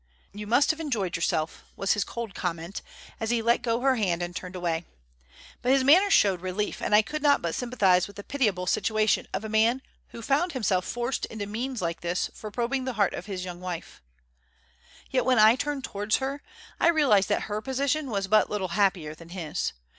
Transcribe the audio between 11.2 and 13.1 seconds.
into means like this for probing the